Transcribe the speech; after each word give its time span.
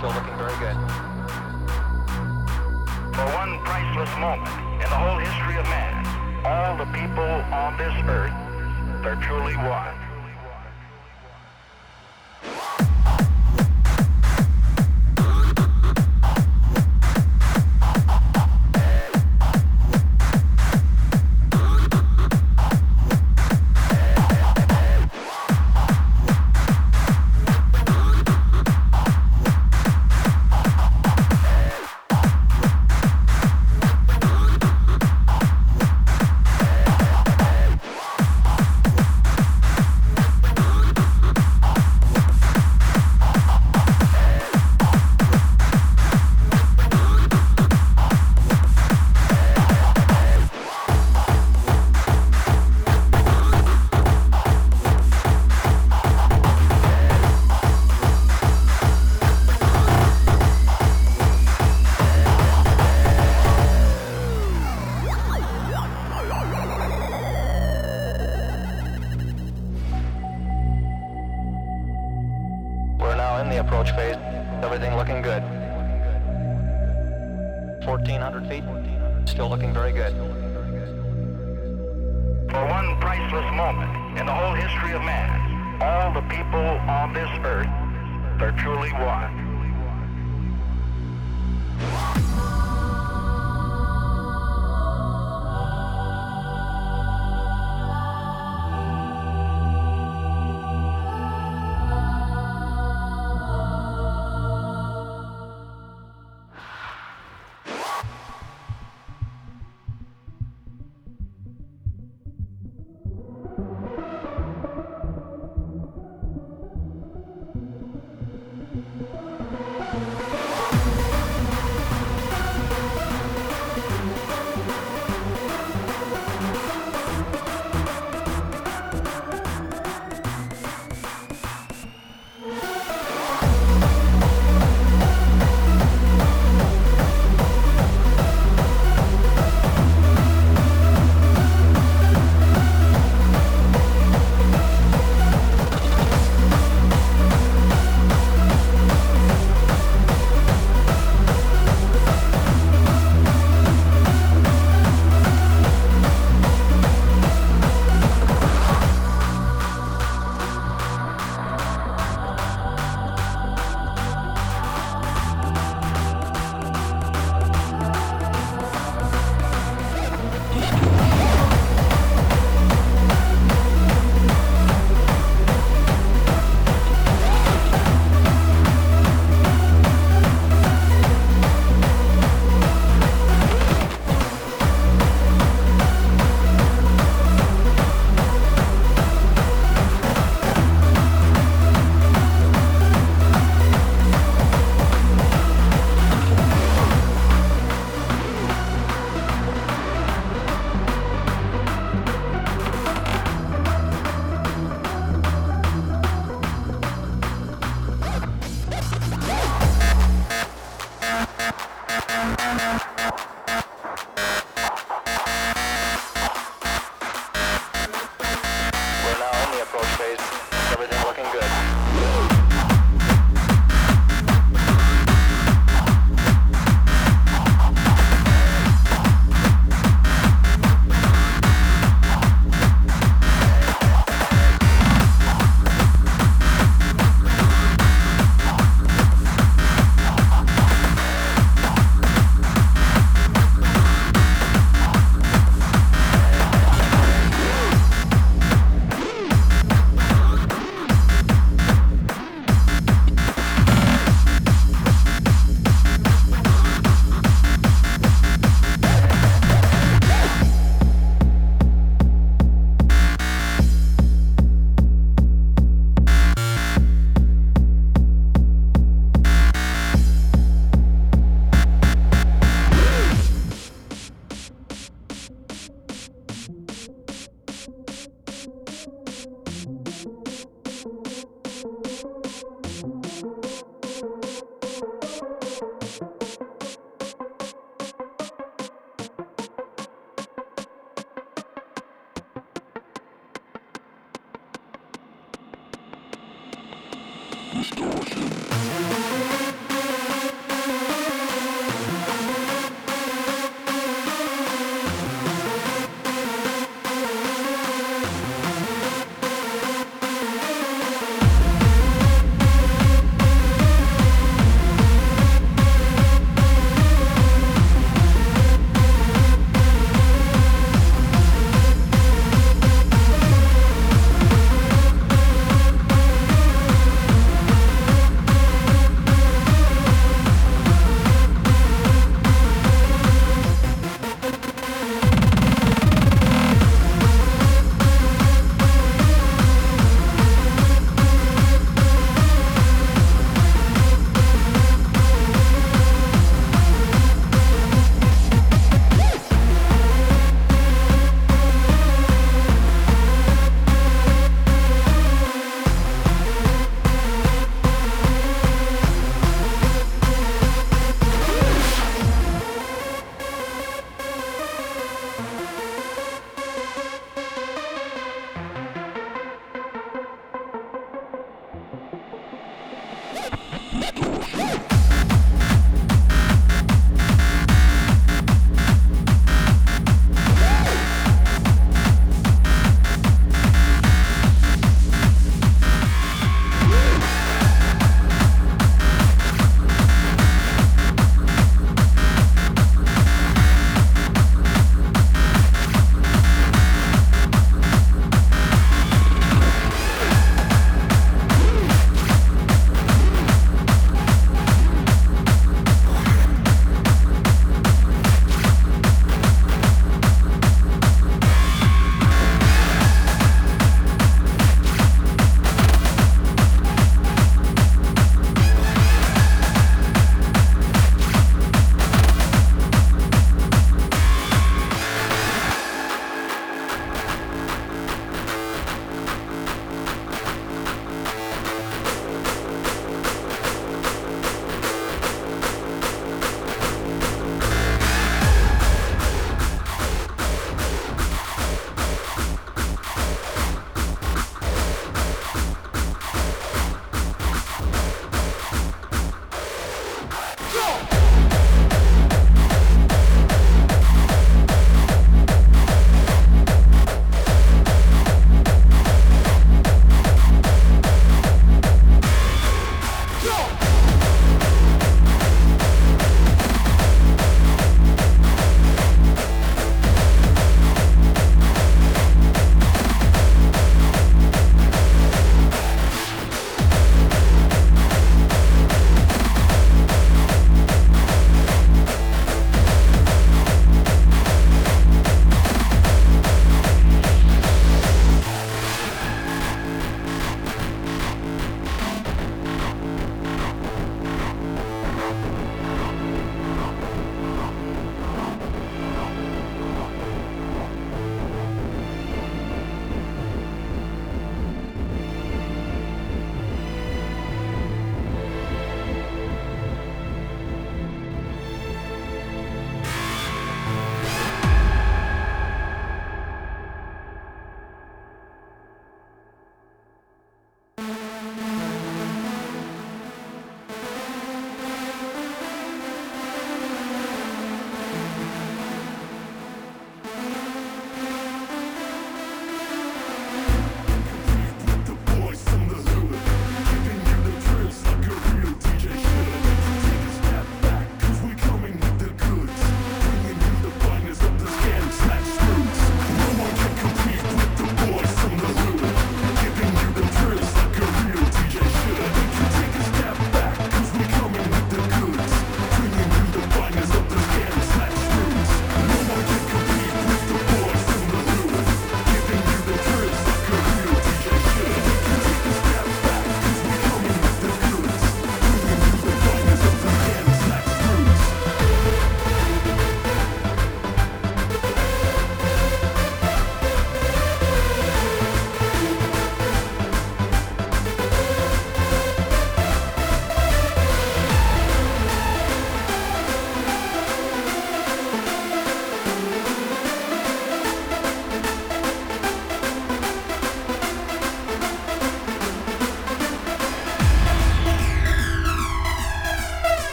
Still 0.00 0.14
looking 0.14 0.38
very 0.38 0.56
good. 0.56 0.76
For 3.12 3.26
one 3.36 3.58
priceless 3.66 4.08
moment 4.16 4.48
in 4.72 4.88
the 4.88 4.96
whole 4.96 5.18
history 5.18 5.58
of 5.58 5.66
man, 5.66 6.06
all 6.42 6.74
the 6.78 6.86
people 6.86 7.22
on 7.22 7.76
this 7.76 7.92
earth 8.08 8.32
are 9.04 9.16
truly 9.20 9.58
one. 9.58 9.99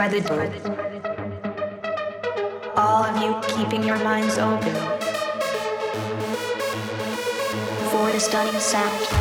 By 0.00 0.08
the 0.08 0.20
dark. 0.22 0.50
All 2.74 3.04
of 3.04 3.22
you 3.22 3.38
keeping 3.54 3.84
your 3.84 3.98
minds 3.98 4.38
open 4.38 4.74
for 7.90 8.10
the 8.10 8.18
stunning 8.18 8.58
sound. 8.60 9.19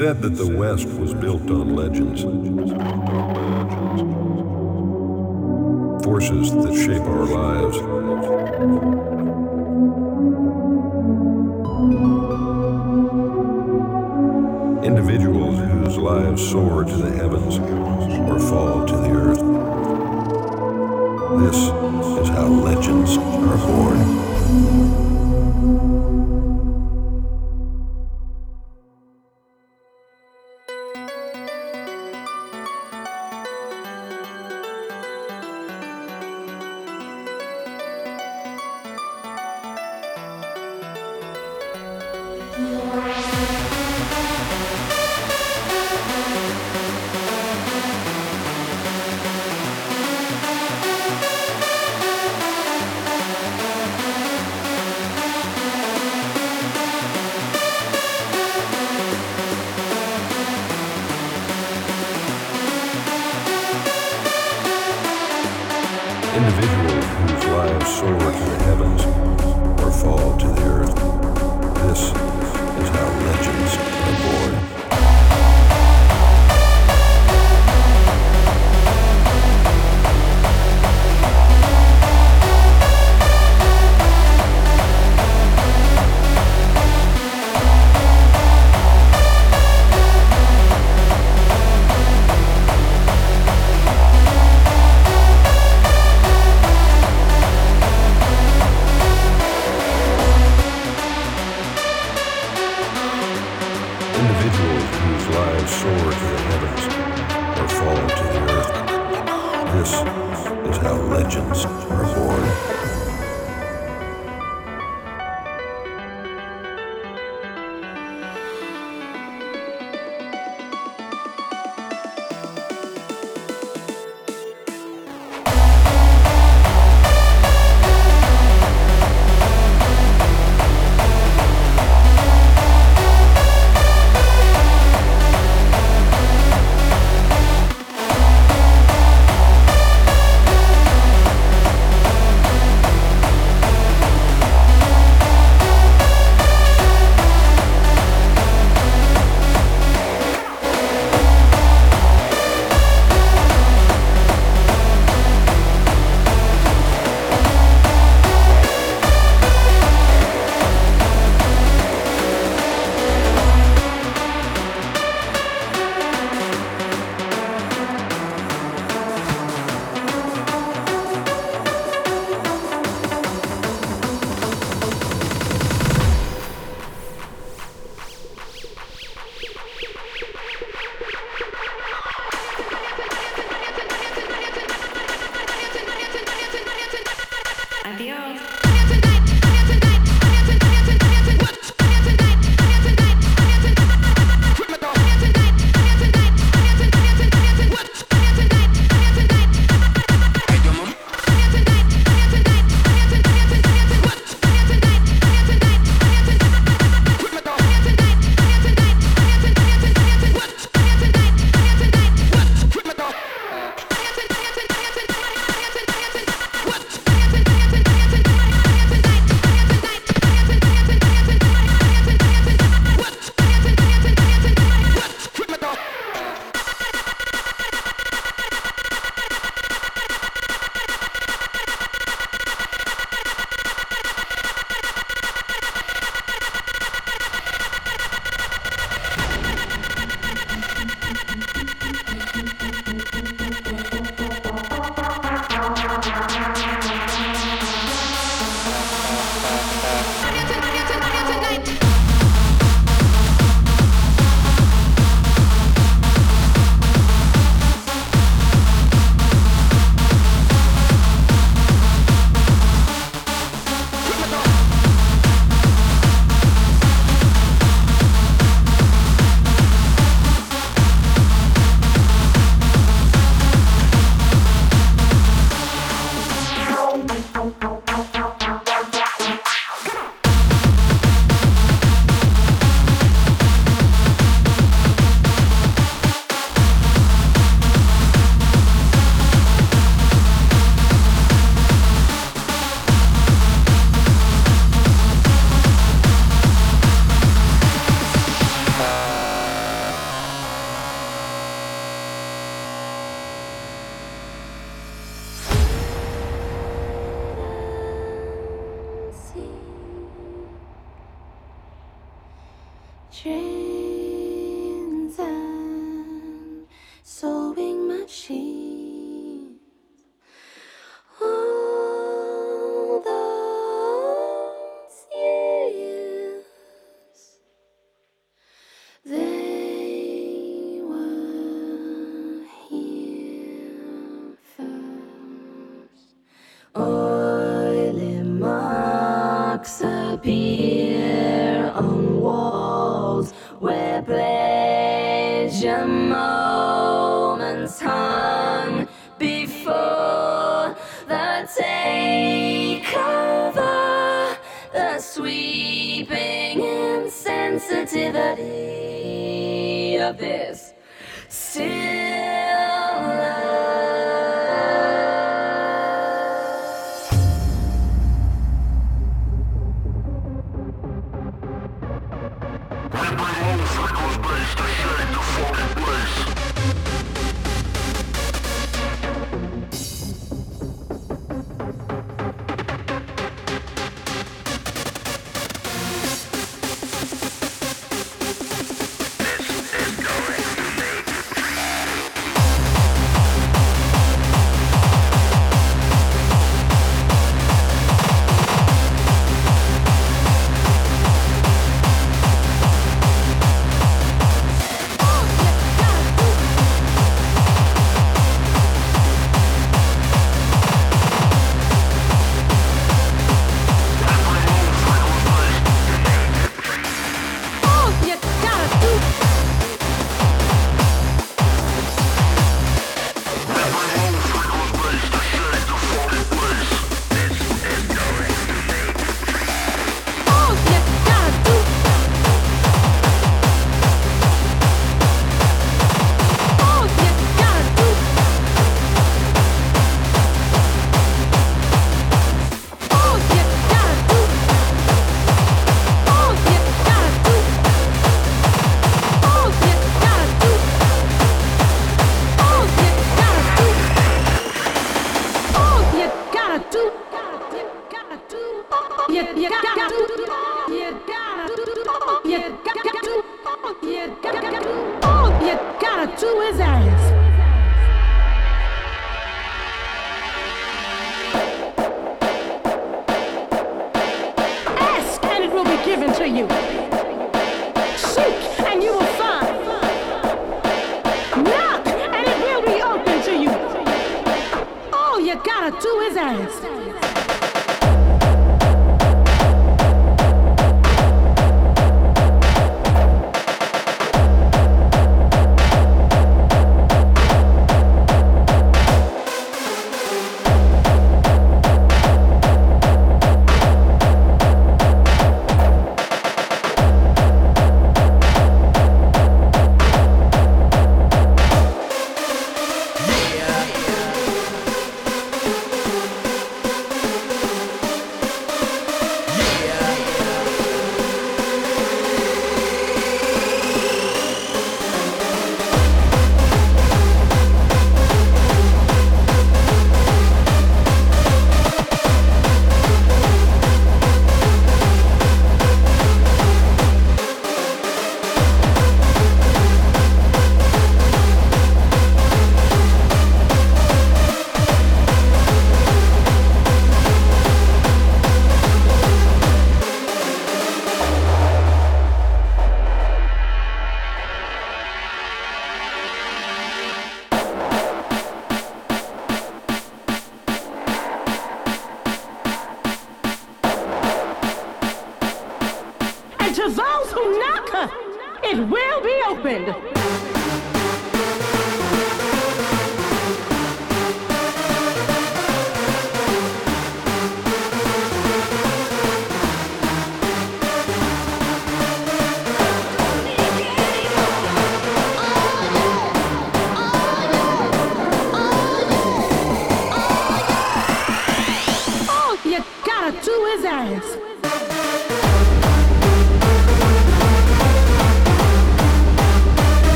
said 0.00 0.22
that 0.22 0.30
the 0.30 0.56
West 0.56 0.88
was 0.98 1.12
built 1.12 1.50
on 1.50 1.76
legends. 1.76 2.22
Forces 6.02 6.54
that 6.54 6.74
shape 6.74 7.02
our 7.02 7.26
lives. 7.26 7.76
Individuals 14.86 15.58
whose 15.58 15.98
lives 15.98 16.48
soar 16.50 16.84
to 16.84 16.96
the 16.96 17.10
heavens. 17.10 17.69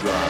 drive. 0.00 0.27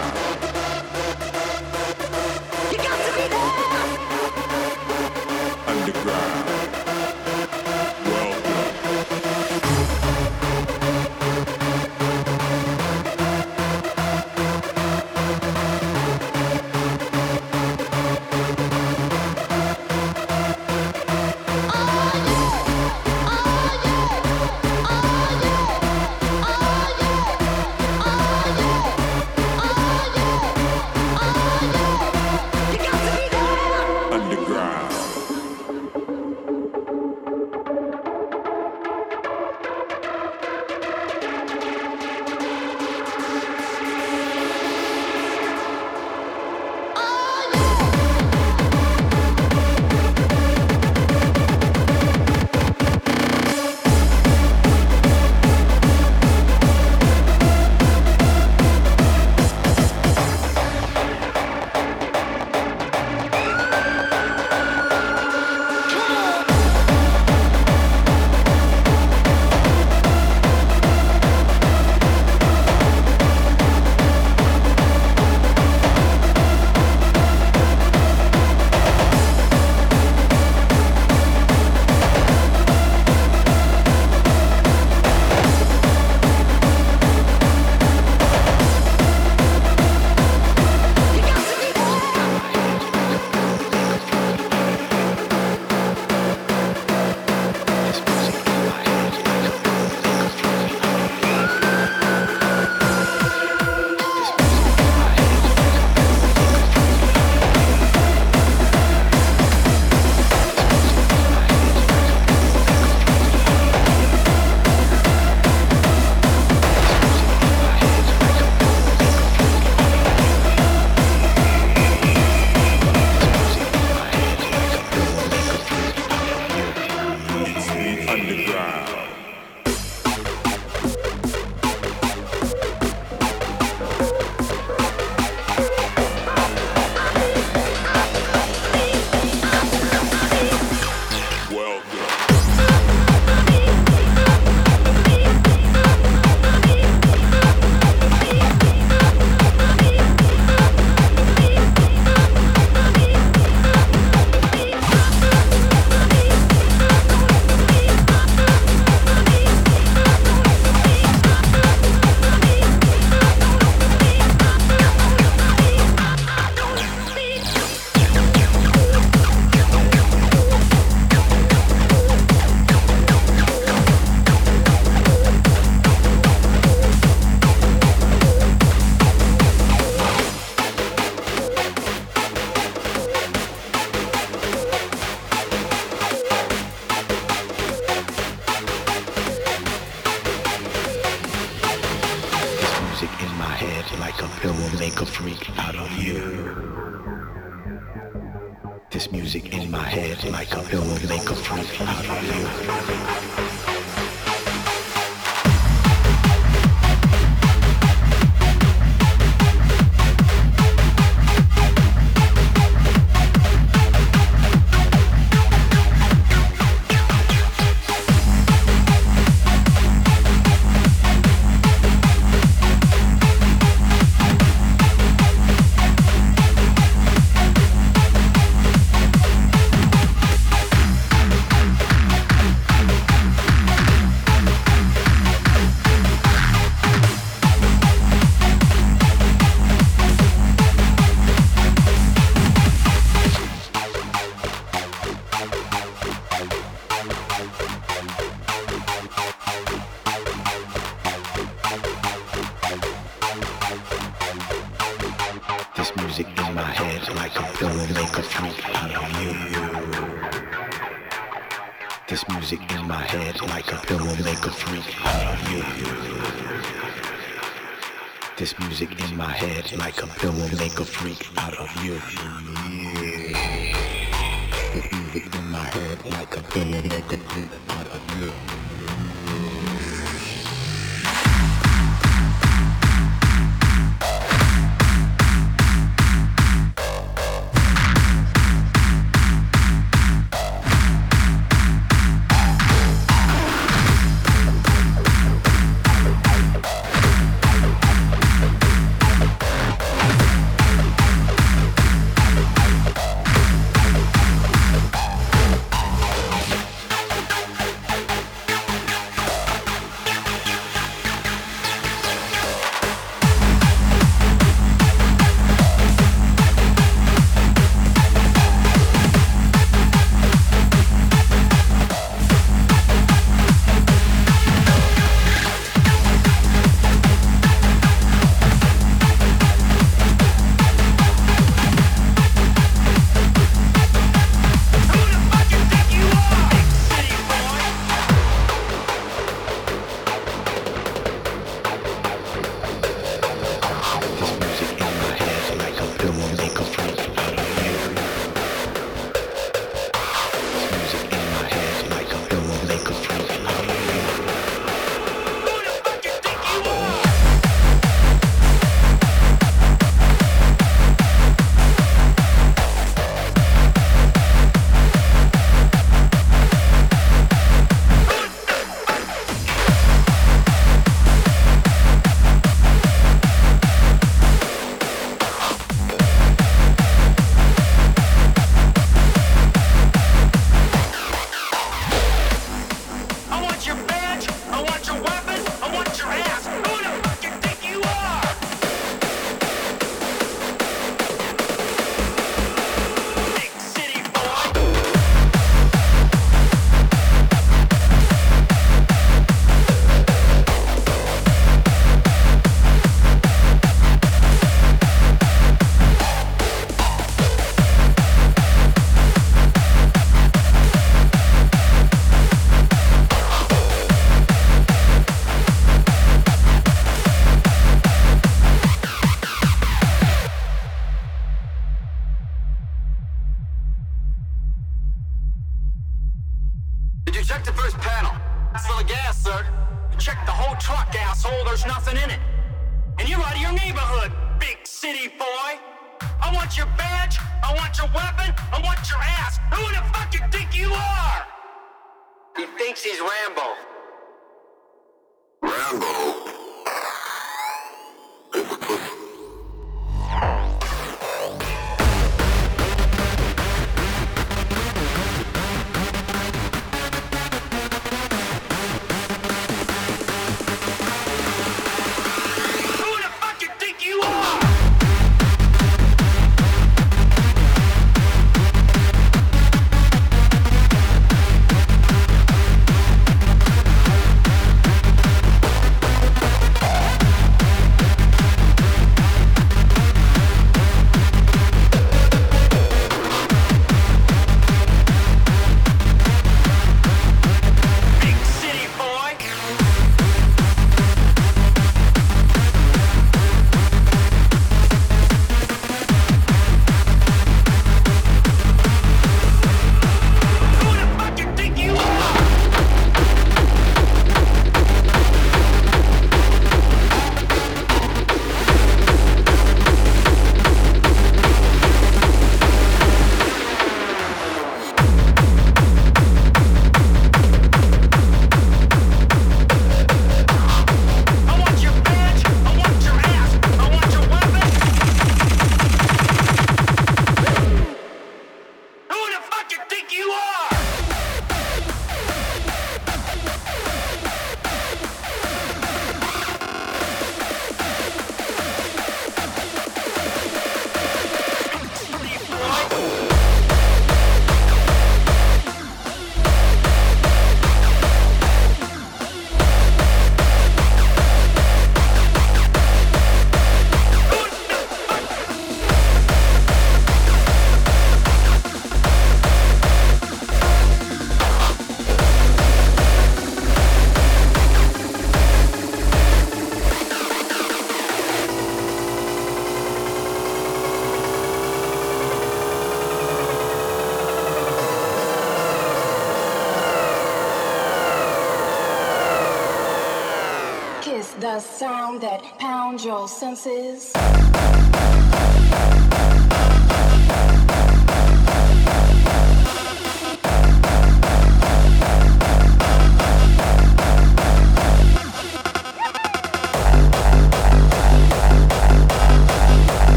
The 581.20 581.40
sound 581.40 582.00
that 582.00 582.22
pounds 582.38 582.84
your 582.84 583.08
senses. 583.08 583.92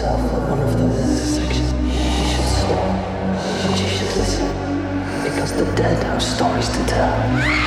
yourself 0.00 0.48
one 0.48 0.60
of 0.60 0.78
them 0.78 0.90
is 0.92 1.10
a 1.10 1.40
section. 1.40 1.64
You 1.84 1.92
should 1.92 2.44
stop. 2.44 2.80
But 3.66 3.80
you 3.80 3.86
should 3.86 4.16
listen. 4.16 4.48
Because 5.24 5.52
the 5.52 5.66
dead 5.76 6.02
have 6.04 6.22
stories 6.22 6.68
to 6.70 6.86
tell. 6.86 7.59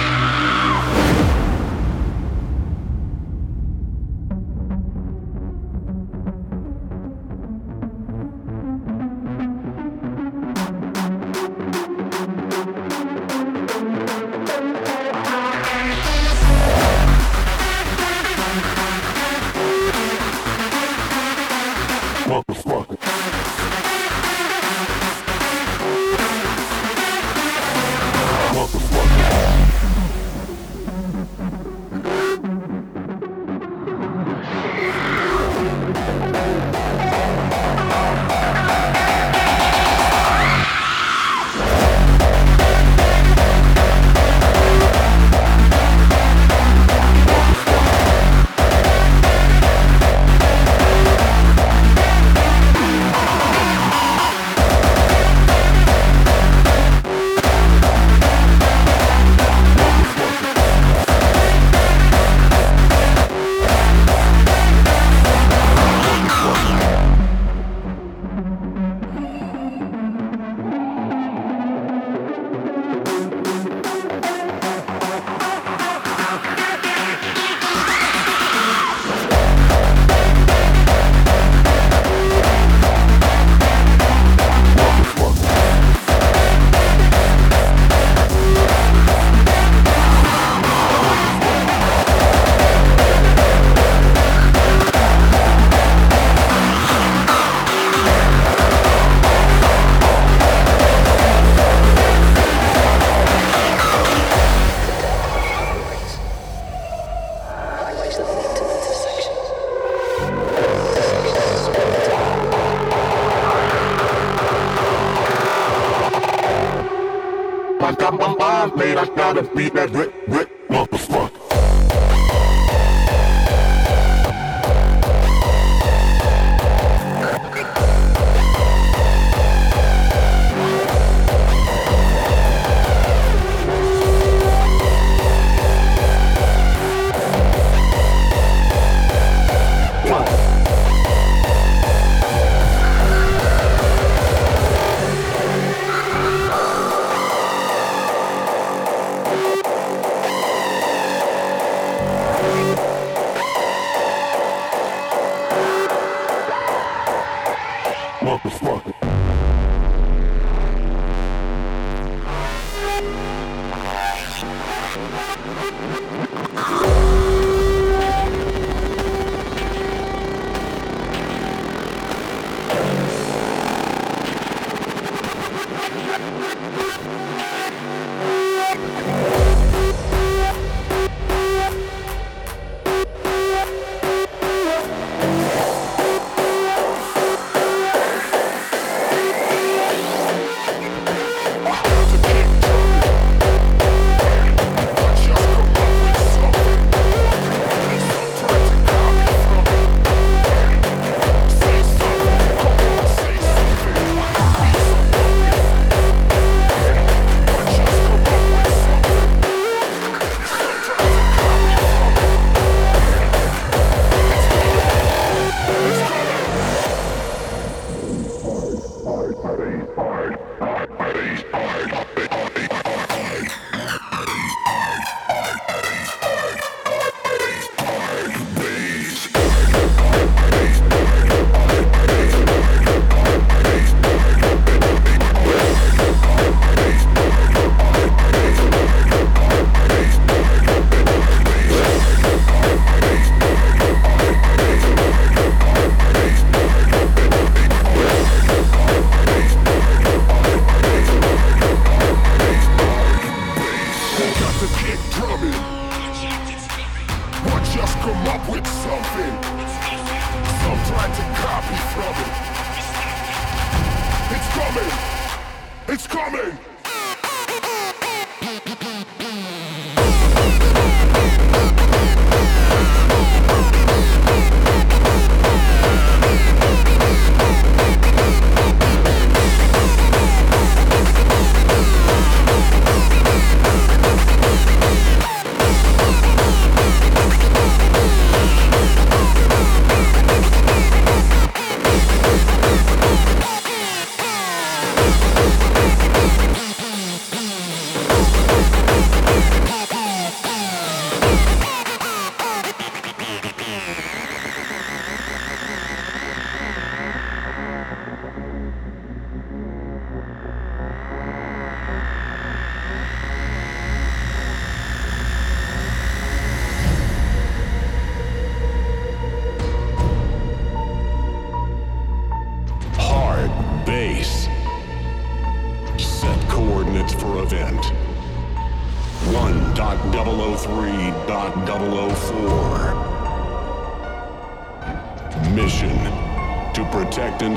bam, 117.83 117.95
bam, 117.95 118.17
bam, 118.17 118.37
bam, 118.37 118.77
made. 118.77 118.97
I 118.97 119.05
gotta 119.07 119.43
beat 119.55 119.73
that 119.73 119.89
rip, 119.91 120.13
rip. 120.27 120.52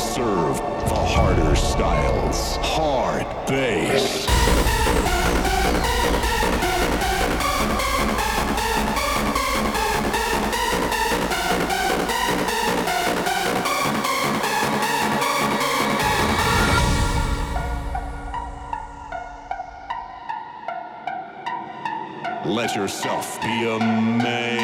serve 0.07 0.57
the 0.89 0.95
harder 0.95 1.57
styles. 1.57 2.57
Hard 2.63 3.27
bass. 3.47 4.27
Let 22.47 22.77
yourself 22.77 23.41
be 23.43 23.69
amazed. 23.69 24.56